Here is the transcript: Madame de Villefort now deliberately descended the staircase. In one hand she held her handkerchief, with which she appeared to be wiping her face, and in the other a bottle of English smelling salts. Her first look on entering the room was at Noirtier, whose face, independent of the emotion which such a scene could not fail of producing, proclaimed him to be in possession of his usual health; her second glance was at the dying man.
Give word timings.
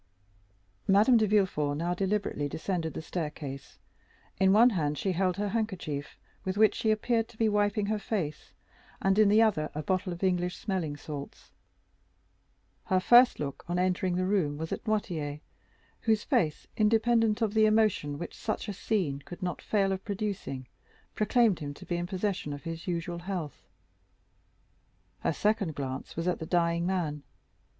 Madame 0.87 1.15
de 1.15 1.27
Villefort 1.27 1.77
now 1.77 1.93
deliberately 1.93 2.49
descended 2.49 2.95
the 2.95 3.03
staircase. 3.03 3.77
In 4.39 4.51
one 4.51 4.71
hand 4.71 4.97
she 4.97 5.11
held 5.11 5.37
her 5.37 5.49
handkerchief, 5.49 6.17
with 6.43 6.57
which 6.57 6.73
she 6.73 6.89
appeared 6.89 7.27
to 7.27 7.37
be 7.37 7.47
wiping 7.47 7.85
her 7.85 7.99
face, 7.99 8.51
and 8.99 9.19
in 9.19 9.29
the 9.29 9.43
other 9.43 9.69
a 9.75 9.83
bottle 9.83 10.11
of 10.11 10.23
English 10.23 10.57
smelling 10.57 10.97
salts. 10.97 11.51
Her 12.85 12.99
first 12.99 13.39
look 13.39 13.63
on 13.69 13.77
entering 13.77 14.15
the 14.15 14.25
room 14.25 14.57
was 14.57 14.71
at 14.71 14.83
Noirtier, 14.85 15.39
whose 15.99 16.23
face, 16.23 16.65
independent 16.75 17.43
of 17.43 17.53
the 17.53 17.67
emotion 17.67 18.17
which 18.17 18.33
such 18.35 18.67
a 18.67 18.73
scene 18.73 19.19
could 19.19 19.43
not 19.43 19.61
fail 19.61 19.91
of 19.91 20.03
producing, 20.03 20.65
proclaimed 21.13 21.59
him 21.59 21.75
to 21.75 21.85
be 21.85 21.95
in 21.97 22.07
possession 22.07 22.53
of 22.53 22.63
his 22.63 22.87
usual 22.87 23.19
health; 23.19 23.67
her 25.19 25.31
second 25.31 25.75
glance 25.75 26.15
was 26.15 26.27
at 26.27 26.39
the 26.39 26.47
dying 26.47 26.87
man. 26.87 27.21